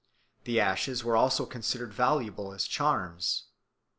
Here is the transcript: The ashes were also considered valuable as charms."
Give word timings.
The 0.45 0.59
ashes 0.59 1.03
were 1.03 1.15
also 1.15 1.45
considered 1.45 1.93
valuable 1.93 2.53
as 2.53 2.63
charms." 2.65 3.43